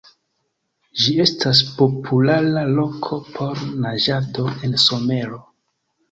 [1.01, 5.39] Ĝi estas populara loko por naĝado en somero.